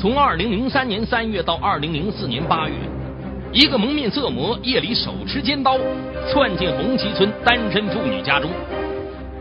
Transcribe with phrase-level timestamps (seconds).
[0.00, 2.74] 从二零零三年三月到二零零四年八月，
[3.52, 5.76] 一个蒙面色魔夜里手持尖刀
[6.32, 8.50] 窜进红旗村单身妇女家中，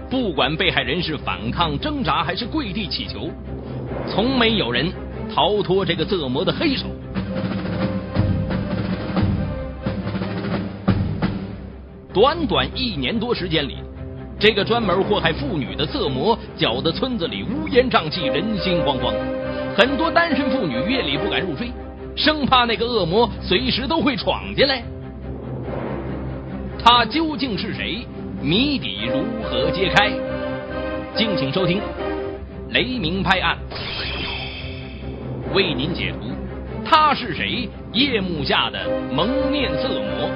[0.10, 3.32] 不管被害人是反抗挣扎还是跪地乞求，
[4.06, 4.92] 从没有人
[5.33, 6.87] 逃脱这个色魔的黑手。
[12.13, 13.78] 短短一年多时间里，
[14.37, 19.13] 这个专门祸害妇女的色魔搅得村子里乌烟瘴气、人心惶惶。
[19.80, 21.72] 很多单身妇女夜里不敢入睡，
[22.14, 24.84] 生怕那个恶魔随时都会闯进来。
[26.84, 28.06] 他究竟是谁？
[28.42, 30.12] 谜底如何揭开？
[31.16, 31.78] 敬请收听
[32.72, 33.58] 《雷鸣拍案》，
[35.56, 36.28] 为您解读
[36.84, 37.70] 他是谁？
[37.94, 38.80] 夜幕下的
[39.14, 40.30] 蒙面色魔。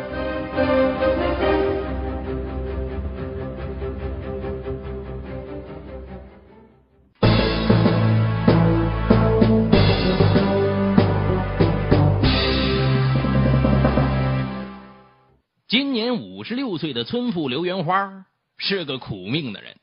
[15.74, 19.76] 今年五十六岁的村妇刘元花是个苦命的人。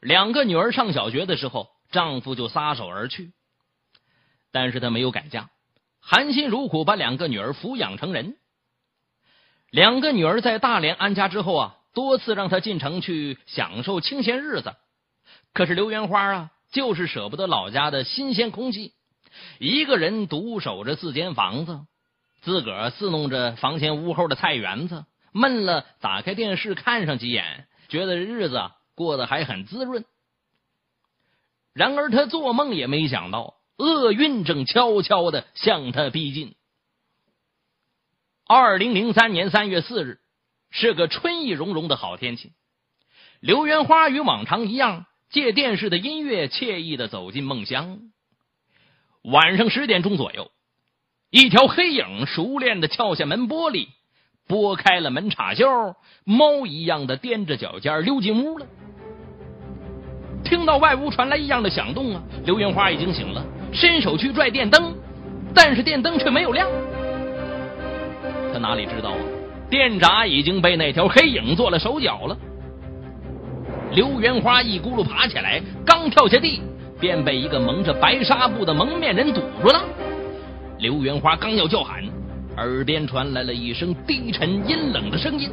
[0.00, 3.34] 两个女儿上小学的时候，丈夫就撒手而去。
[4.52, 5.50] 但是她没有改嫁，
[6.00, 8.38] 含辛茹苦把两个女儿抚养成人。
[9.70, 14.74] 两个女儿在大连安家之后啊，多次让她进城去享受清闲日子。
[15.52, 18.94] 可是刘元花啊，就是舍不得老家的新鲜空气，
[19.58, 21.80] 一个人独守着四间房子。
[22.42, 28.60] 自个儿侍弄着房前屋后的菜园子，闷了，打开电视看上几眼，觉得日子
[28.94, 30.04] 过得还很滋润。
[31.72, 36.54] 然而他做梦也没想到，厄运正悄悄的向他逼近。
[38.44, 40.18] 二零零三年三月四日，
[40.70, 42.52] 是个春意融融的好天气。
[43.38, 48.00] 刘元花与往常一样，借电视的音乐，惬意的走进梦乡。
[49.22, 50.50] 晚上十点钟左右。
[51.32, 53.86] 一条黑影熟练的撬下门玻璃，
[54.46, 55.66] 拨开了门插销，
[56.24, 58.66] 猫一样的踮着脚尖溜进屋了。
[60.44, 63.42] 听到外屋传来异样的响动啊，刘元花已经醒了，
[63.72, 64.92] 伸手去拽电灯，
[65.54, 66.68] 但是电灯却没有亮。
[68.52, 69.18] 他哪里知道啊，
[69.70, 72.36] 电闸已经被那条黑影做了手脚了。
[73.92, 76.60] 刘元花一咕噜爬起来，刚跳下地，
[77.00, 79.82] 便被一个蒙着白纱布的蒙面人堵住了。
[80.82, 82.02] 刘元花刚要叫喊，
[82.56, 85.48] 耳边传来了一声低沉阴冷的声音：“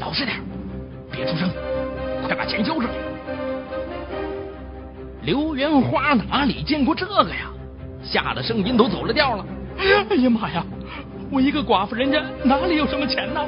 [0.00, 0.38] 老实点，
[1.12, 1.48] 别出声，
[2.26, 2.88] 快把钱交出来。”
[5.22, 7.52] 刘元花哪里见过这个呀？
[8.02, 9.46] 吓得声音都走了调了。
[9.78, 10.66] “哎呀妈呀，
[11.30, 13.40] 我一个寡妇人家哪里有什么钱呢？”“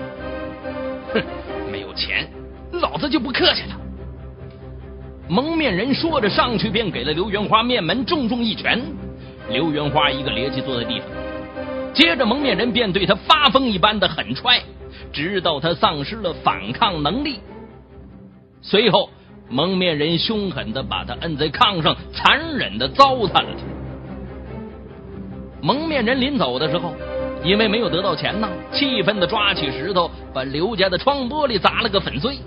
[1.14, 1.22] 哼，
[1.72, 2.30] 没有钱，
[2.70, 3.80] 老子就不客气了。”
[5.28, 8.80] 蒙面人说着，上去便给了刘元花面门重重一拳。
[9.50, 11.06] 刘元花一个趔趄坐在地上，
[11.92, 14.62] 接着蒙面人便对他发疯一般的狠踹，
[15.12, 17.40] 直到他丧失了反抗能力。
[18.62, 19.10] 随后，
[19.50, 23.62] 蒙面人凶狠的把他摁在炕上，残忍的糟蹋了他。
[25.60, 26.94] 蒙面人临走的时候，
[27.42, 32.38] 因为没有得到钱呐，气愤的抓起石头把刘家的窗玻璃砸了个粉碎。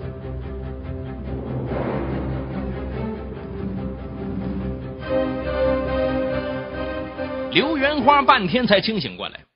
[7.50, 9.46] 刘元花半天才清醒过来，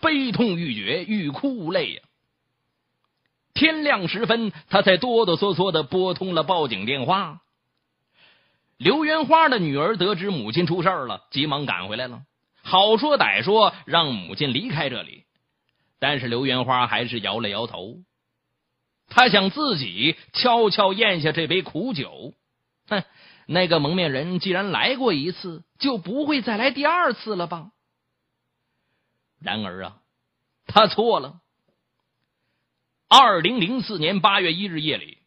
[0.00, 2.02] 悲痛欲绝，欲哭无泪呀。
[3.54, 7.40] 天亮时分，他才哆哆嗦嗦的拨通了报警电话。
[8.76, 12.22] 刘元花的女儿得知母亲出事了，急忙赶回来了，
[12.62, 15.24] 好说歹说让母亲离开这里，
[15.98, 17.96] 但是刘元花还是摇了摇头。
[19.08, 22.34] 他想自己悄悄咽下这杯苦酒，
[22.88, 23.02] 哼。
[23.46, 27.70] 那个蒙面人既然来过一次，就不会再来第二次了吧？
[29.40, 29.96] 然而啊，
[30.66, 31.36] 他错了。
[33.08, 35.18] 二零零四年八月一日夜里，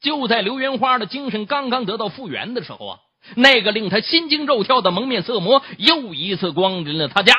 [0.00, 2.98] 就在刘元花的精神刚刚得到复原的时候啊，
[3.36, 7.34] 那个令他心惊肉跳的蒙面色魔又一次光临了他家，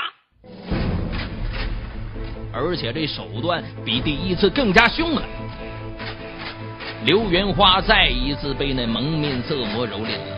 [2.54, 5.41] 而且这手段比第一次更加凶狠。
[7.04, 10.38] 刘元花再一次被那蒙面色魔蹂躏了。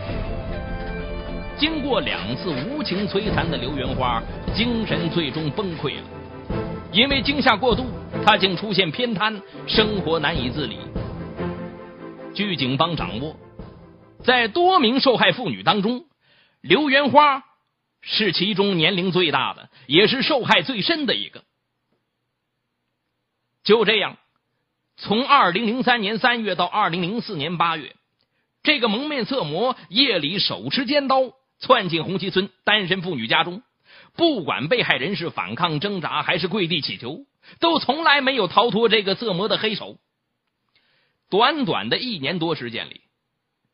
[1.58, 4.22] 经过两次无情摧残的刘元花，
[4.54, 6.02] 精神最终崩溃了。
[6.90, 7.84] 因为惊吓过度，
[8.24, 10.78] 他竟出现偏瘫，生活难以自理。
[12.34, 13.36] 据警方掌握，
[14.24, 16.06] 在多名受害妇女当中，
[16.62, 17.44] 刘元花
[18.00, 21.44] 是其中年龄最大的，也是受害最深的一个。
[23.62, 24.16] 就这样。
[24.96, 27.94] 从二零零三年三月到二零零四年八月，
[28.62, 33.62] 这个蒙面色魔夜里手持尖刀窜进红旗村单身妇女家中，
[34.16, 37.26] 不管被害人是反抗挣扎还是跪地乞求，
[37.60, 39.98] 都从来没有逃脱这个色魔的黑手。
[41.28, 43.00] 短短的一年多时间里，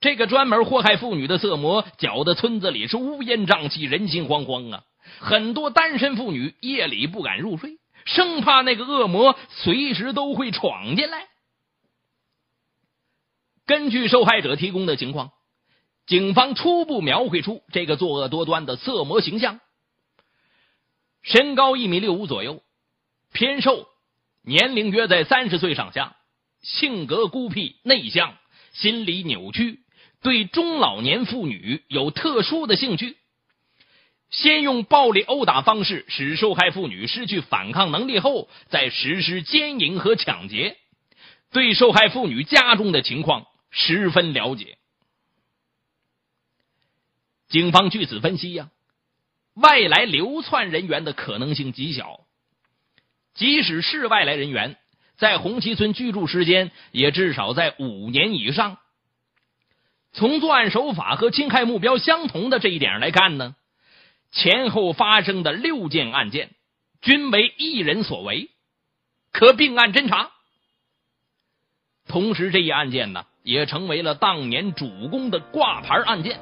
[0.00, 4.84] 这个专门祸害妇女的色魔搅得村子里是乌烟瘴气、人心惶惶啊！
[5.18, 11.28] 很多单身妇女夜里不敢入睡，生怕那个恶魔随时都会闯进来。
[13.66, 15.30] 根据受害者提供的情况，
[16.06, 19.60] 警方初步描绘出这个作恶多端的色魔形象：
[21.22, 22.64] 身高一米六五左右，
[23.32, 23.86] 偏瘦，
[24.42, 26.16] 年龄约在三十岁上下，
[26.62, 28.36] 性格孤僻内向，
[28.72, 29.84] 心理扭曲，
[30.20, 33.16] 对中老年妇女有特殊的兴趣。
[34.30, 40.76] 先用暴力殴打方式使受害妇女失去反抗能力后，再实施奸淫和抢劫，
[41.50, 43.46] 对受害妇女家中的情况。
[43.72, 44.78] 十分了解，
[47.48, 48.70] 警方据此分析呀，
[49.54, 52.20] 外来流窜人员的可能性极小。
[53.34, 54.76] 即使是外来人员，
[55.16, 58.78] 在红旗村居住时间也至少在五年以上。
[60.12, 63.54] 从作案手法和侵害目标相同的这一点来看呢，
[64.32, 66.50] 前后发生的六件案件
[67.00, 68.50] 均为一人所为，
[69.32, 70.30] 可并案侦查。
[72.06, 73.26] 同时，这一案件呢。
[73.42, 76.38] 也成为了当年主攻的挂牌案件。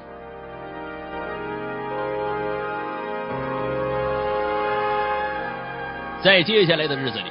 [6.21, 7.25] 在接下来的日子里，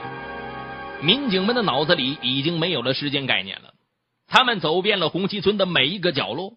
[1.02, 3.74] 民警们的脑子里已经没有了时间概念了。
[4.26, 6.54] 他们走遍了红旗村的每一个角落，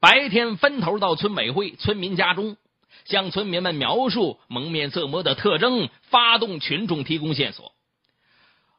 [0.00, 2.56] 白天分头到村委会、村民家中，
[3.04, 7.72] 向村民们描述蒙面色魔的特征，发动群众提供线索。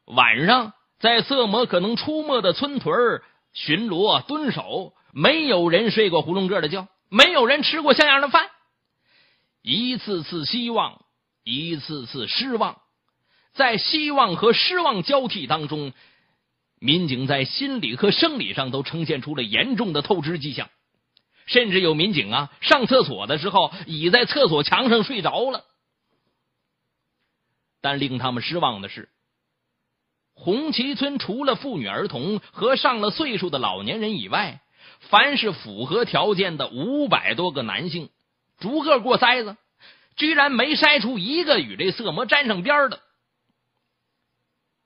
[0.05, 3.21] 晚上，在色魔可能出没的村屯。
[3.53, 8.47] 巡逻蹲守，没有人睡过囫囵个的觉，没有人吃过像样的饭。
[9.61, 11.03] 一次次希望，
[11.43, 12.77] 一次次失望，
[13.53, 15.91] 在希望和失望交替当中，
[16.79, 20.69] 民警在心理和生理上都呈现出了严重的透支迹象，
[21.51, 25.65] 甚至有民警啊上厕所的时候倚在厕所墙上睡着了。
[27.81, 29.09] 但令他们失望的是。
[30.33, 34.61] 红旗村除了妇女儿童和上了岁数的老年人以外，
[35.01, 38.09] 凡是符合条件的五百多个男性，
[38.57, 39.57] 逐个过筛子，
[40.15, 43.01] 居然没筛出一个与这色魔沾上边的。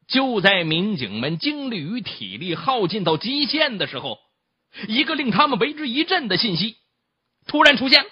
[0.08, 4.20] 就在民警们精力与体力耗尽到极限的时候，
[4.88, 6.78] 一个令他们为之一振的信息
[7.48, 8.10] 突然出现了：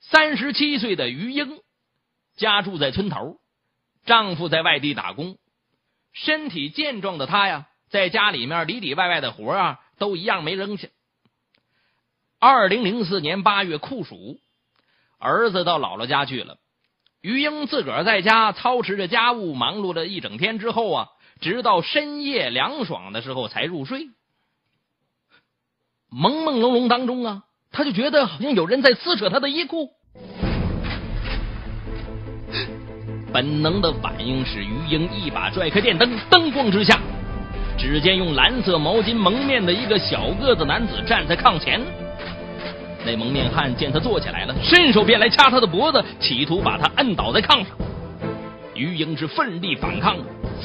[0.00, 1.60] 三十七岁的于英，
[2.36, 3.38] 家住在村头。
[4.04, 5.38] 丈夫在外地打工，
[6.12, 10.88] 身体健壮的她呀，在家里面里里外外的活啊，都一样没扔下。
[12.38, 14.38] 二零零四年八月酷暑，
[15.18, 16.58] 儿子到姥姥家去了，
[17.22, 21.08] 于英自个儿在家操持着家务，忙碌了一整天之后啊，
[21.40, 24.08] 直到深夜凉爽的时候才入睡。
[26.10, 27.42] 朦朦胧胧当中啊，
[27.72, 29.90] 他就觉得好像有人在撕扯他的衣裤。
[33.32, 37.00] 本能的反应使于英一把拽开电灯，灯光之下，
[37.76, 41.80] 只见用蓝色毛巾蒙面的一个小个子男子站在炕前。
[43.04, 47.76] 那蒙面汉见他坐起来了，伸手便来掐他的脖子，企图把他摁倒在炕上。
[48.76, 50.16] 于英是奋力反抗，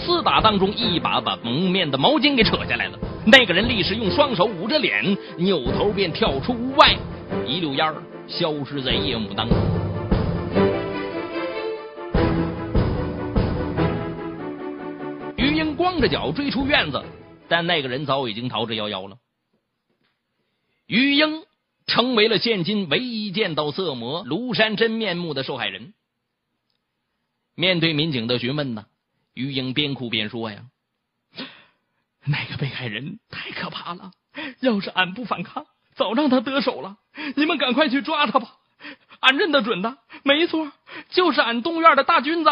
[0.06, 3.00] 厮打当中一把把蒙面的毛巾给扯下来了。
[3.26, 6.98] 那个人立时用双手捂着脸，扭头便跳出屋外，
[7.46, 9.58] 一溜烟儿消失在夜幕当中。
[15.76, 17.02] 光着脚追出院子，
[17.48, 19.16] 但那个人早已经逃之夭夭了。
[20.88, 21.44] 于英
[21.88, 25.94] 成为了现今唯一见到色魔庐山真面目的受害人。
[27.56, 28.88] 面对民警的询问呢，
[29.40, 30.66] 于英边哭边说：“呀，
[32.26, 34.12] 那个被害人太可怕了，
[34.60, 35.66] 要是俺不反抗，
[35.96, 36.98] 早让他得手了。
[37.36, 38.58] 你们赶快去抓他吧，
[39.22, 40.72] 俺认得准的，没错，
[41.10, 42.50] 就是俺东院的大军子。”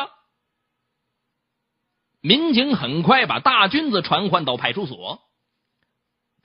[2.21, 5.21] 民警很快把大军子传唤到派出所。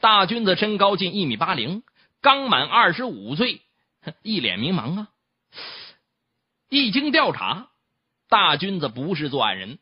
[0.01, 1.85] 大军子身高近一米八零，
[2.21, 3.63] 刚满二十五岁，
[4.23, 5.09] 一脸迷茫啊。
[6.69, 7.69] 一经调查，
[8.29, 9.79] 大军子不是作案人。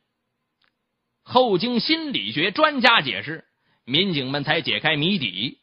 [1.30, 3.44] 后经心理学专家解释，
[3.84, 5.58] 民警们才解开谜底。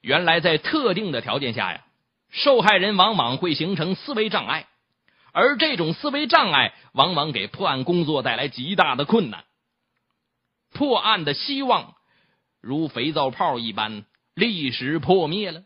[0.00, 1.84] 原来，在特定的条件下呀，
[2.30, 4.66] 受害人往往会形成思维障碍。
[5.30, 9.44] 而这种思维障碍往往给破案工作带来极大的困难，
[10.72, 11.94] 破案的希望
[12.60, 14.04] 如肥皂泡一般
[14.34, 15.62] 立时破灭了。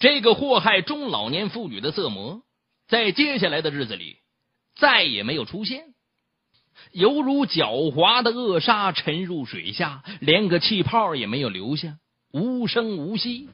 [0.00, 2.42] 这个祸害中老年妇女的色魔，
[2.88, 4.18] 在接下来的日子里
[4.74, 5.94] 再也没有出现，
[6.92, 11.96] 犹如狡猾的恶鲨沉入水下，连个气泡也没有留下，
[12.32, 13.48] 无声无息。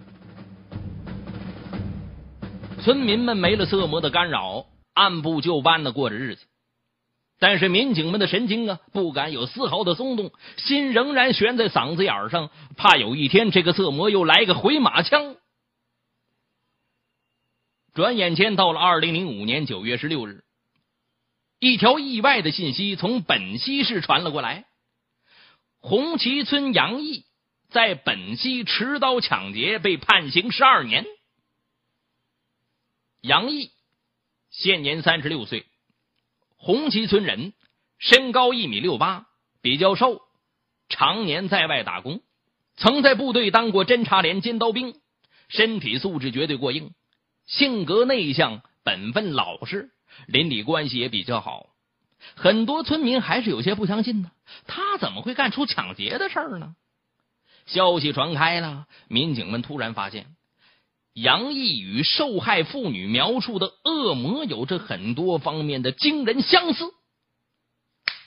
[2.83, 6.47] 村民们没了色魔的干扰，按部就班的过着日子。
[7.41, 15.37] 但是民警们的神经啊，不敢有丝毫的松动，心仍然悬在嗓子眼上，怕有一天这个色魔又来个回马枪。
[17.95, 20.45] 转眼间到了二零零五年九月十六日，
[21.61, 24.67] 一条意外的信息从本溪市传了过来：
[25.81, 27.25] 红旗村杨毅
[27.69, 31.05] 在本溪持刀抢劫，被判刑十二年。
[33.21, 33.71] 杨毅
[34.51, 35.67] 现年三十六岁，
[36.57, 37.53] 红旗村人，
[37.99, 39.27] 身高一米六八，
[39.61, 40.23] 比较瘦，
[40.89, 42.21] 常年在外打工，
[42.77, 44.95] 曾在部队当过侦察连尖刀兵，
[45.49, 46.95] 身体素质绝对过硬。
[47.47, 49.91] 性格内向，本分老实，
[50.27, 51.67] 邻里关系也比较好。
[52.35, 54.31] 很多村民还是有些不相信呢，
[54.67, 56.75] 他怎么会干出抢劫的事儿呢？
[57.67, 60.27] 消息传开了，民警们突然发现，
[61.13, 66.93] 杨毅与受害妇女描述的恶魔有着很多方面的惊人相似。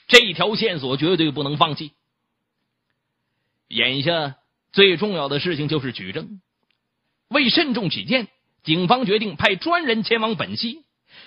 [0.08, 1.92] 这条线索绝对不能放弃。
[3.68, 4.36] 眼下
[4.72, 6.40] 最重要的事情就是举证，
[7.28, 8.28] 为慎重起见。
[8.62, 10.84] 警方决定派专人前往本溪，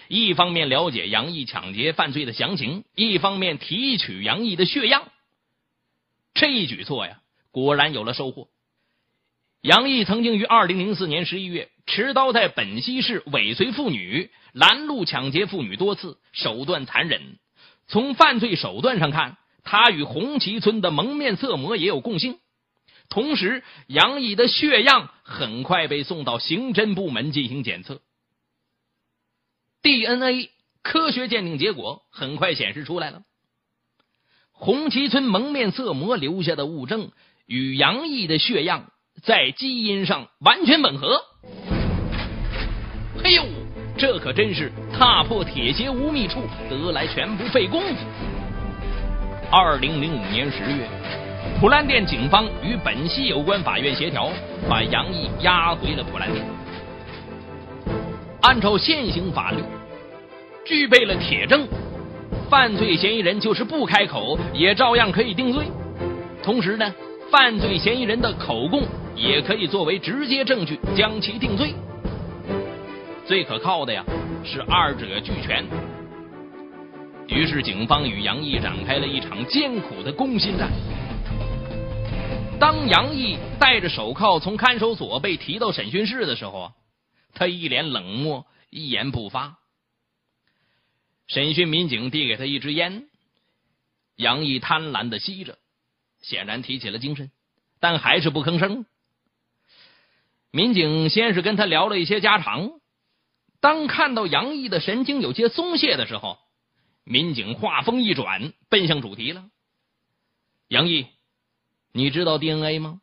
[0.08, 5.08] 一方面了解杨毅抢劫犯罪的详情，一方面提取杨毅的血样。
[6.34, 7.20] 这一举措呀，
[7.52, 8.48] 果然有了收获。
[9.62, 17.40] 杨毅曾经于二零零四年十一月持刀在本溪市尾随妇女、拦路抢劫妇女多次，手段残忍。
[17.88, 22.38] 从犯罪手段上看，他与红旗村的蒙面色魔也有共性。
[23.10, 28.02] 同时，杨毅的血样很快被送到刑侦部门进行检测
[29.86, 30.50] ，DNA
[30.82, 33.22] 科学鉴定结果很快显示出来了。
[34.52, 37.12] 红旗村蒙面色魔留下的物证
[37.46, 38.88] 与杨毅的血样
[39.22, 41.22] 在基因上完全吻合。
[43.24, 43.44] 嘿呦，
[43.96, 47.96] 这可真是踏破铁鞋无觅处，得来全不费工夫。
[49.52, 50.90] 二零零五年十月。
[51.60, 54.32] 普兰店警方与本溪有关法院协调，
[54.68, 56.44] 把杨毅押回了普兰店。
[58.42, 59.64] 按照现行法律，
[60.66, 61.68] 具备了铁证，
[62.50, 65.64] 犯罪嫌疑人就是不开口也照样可以定罪。
[66.42, 66.94] 同时呢，
[67.30, 68.84] 犯罪嫌疑人的口供
[69.16, 71.76] 也可以作为直接证据将其定罪。
[73.28, 74.04] 最可靠的呀，
[74.44, 75.64] 是二者俱全。
[77.28, 80.72] 于是，警方与杨毅展开了一场艰苦的攻心战。
[82.60, 86.72] 当杨毅戴着手铐从看守所被提到审讯室的时候，
[87.34, 89.58] 他一脸冷漠，一言不发。
[91.28, 93.08] 审讯民警递给他一支烟，
[94.16, 95.58] 杨毅贪婪的吸着，
[96.22, 97.32] 显然提起了精神，
[97.80, 98.86] 但还是不吭声。
[100.52, 102.72] 民警先是跟他聊了一些家常，
[103.60, 106.38] 当看到杨毅的神经有些松懈的时候，
[107.04, 109.50] 民警话锋一转，奔向主题了
[110.70, 111.08] ：“杨毅。”
[111.92, 113.00] 你知道 DNA 吗？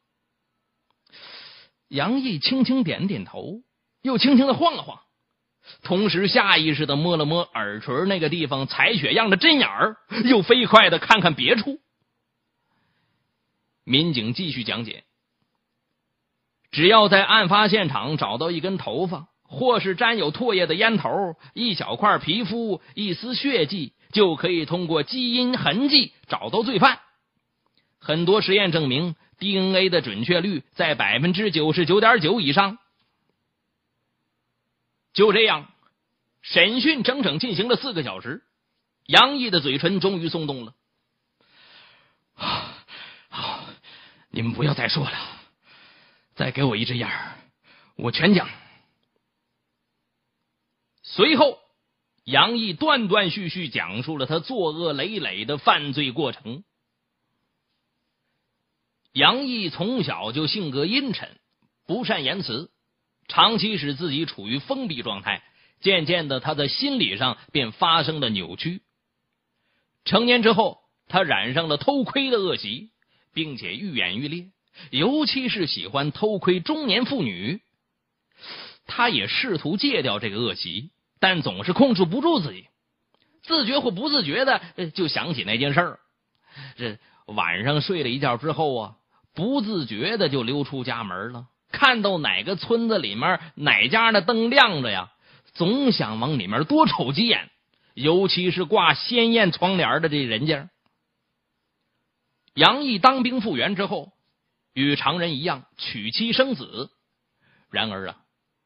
[1.89, 3.63] 杨毅轻轻点点头，
[4.03, 5.03] 又轻轻的晃了晃，
[5.83, 11.79] 同时下意识的摸了摸耳垂那个地方采血样的针眼儿，又飞快的看看别处。
[13.85, 15.05] 民警继续讲解：
[16.71, 27.01] 只要在案发现场找到一根头发，或是沾有唾液的烟头、一小块皮肤、一丝血迹，就可以通过基因痕迹找到罪犯。
[27.99, 32.79] 很多实验证明，DNA 的准确率在百分之九十九点九以上。
[35.13, 35.71] 就这样，
[36.41, 38.43] 审讯整整进行了四个小时，
[39.07, 40.75] 杨毅的嘴唇终于松动了。
[42.35, 43.65] 好，
[44.31, 45.19] 你们不要再说了，
[46.35, 47.35] 再给我一只眼儿
[47.95, 48.49] 我全讲。
[51.03, 51.61] 随后，
[52.25, 56.65] 杨毅断断续续讲述了他作恶累累的犯罪过程。
[59.13, 61.39] 杨毅从小就性格阴沉，
[61.87, 62.72] 不善言辞，
[63.33, 65.43] 长期使自己处于封闭状态。
[65.81, 68.83] 渐渐的，他的心理上便发生了扭曲。
[70.05, 72.91] 成年之后，他染上了偷窥的恶习，
[73.33, 74.51] 并且愈演愈烈，
[74.91, 77.63] 尤其是喜欢偷窥中年妇女。
[78.87, 82.67] 他也试图戒掉这个恶习，但总是控制不住自己，
[83.43, 84.61] 自觉或不自觉的
[84.95, 86.01] 就想起那件事儿。
[86.77, 88.97] 这晚上睡了一觉之后啊。
[89.35, 95.11] 不自觉的就溜出家门了，看到哪个村子里面哪家的灯亮着呀，
[95.55, 97.51] 总想往里面多瞅几眼，
[97.95, 100.69] 尤其是挂鲜艳窗帘的这人家。
[102.55, 104.13] 杨毅当兵复员之后，
[104.75, 106.91] 与常人一样娶妻生子。
[107.71, 108.17] 然而啊，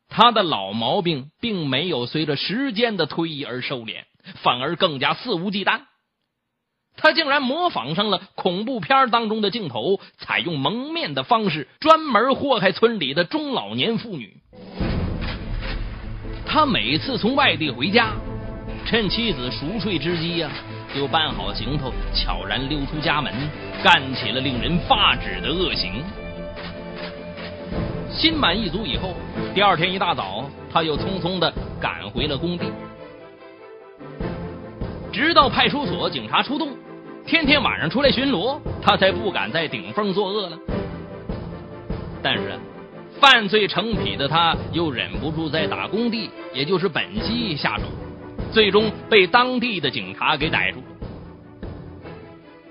[0.09, 4.03] 他的老毛病并没有随着时间的推移而收敛，
[4.43, 5.83] 反而更加肆无忌惮。
[6.97, 14.35] 他竟然模仿上了恐怖片当中的镜头，采用蒙面的方式，专门祸害村里的中老年妇女。
[16.47, 18.13] 他每次从外地回家，
[18.87, 20.51] 趁妻子熟睡之机呀，
[20.95, 23.33] 就办好行头，悄然溜出家门，
[23.83, 26.03] 干起了令人发指的恶行。
[28.11, 29.15] 心满意足以后，
[29.55, 32.65] 第二天一大早，他又匆匆的赶回了工地，
[35.13, 36.71] 直到派出所警察出动。
[37.27, 40.57] 天天晚上出来巡逻，他才不敢在顶峰作恶了。
[42.23, 42.57] 但是，
[43.21, 47.85] 犯罪成癖的他又忍不住在打工地，也就是本溪下手，
[48.53, 50.81] 最终被当地的警察给逮住。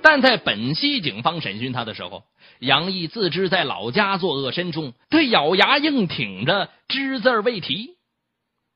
[0.02, 2.24] 但在本溪警方审讯他的时候，
[2.60, 7.90] 杨毅自知在老家作恶深重，他咬牙硬挺着，只字未提。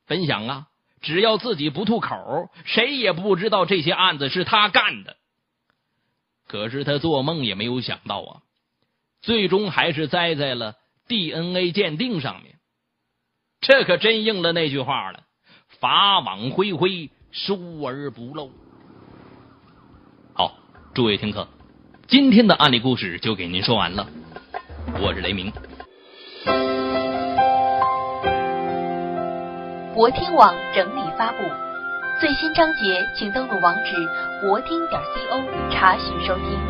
[0.08, 0.66] 分享啊，
[1.02, 5.16] 只要自己不吐口，谁也不知道这些案子是他干的。
[6.50, 8.42] 可是他做梦也没有想到啊，
[9.22, 10.74] 最终还是栽在了
[11.08, 12.56] DNA 鉴定上面。
[13.62, 15.26] 这可真应了那句话了
[15.80, 18.50] ：“法网恢恢，疏而不漏。”
[20.34, 20.58] 好，
[20.96, 21.48] 诸位听课，
[22.08, 24.08] 今天的案例故事就给您说完了。
[25.00, 25.54] 我是雷鸣。
[29.94, 31.69] 博听网整理发布。
[32.20, 33.96] 最新章节，请登录网址
[34.42, 36.69] 博听点 co 查询收听。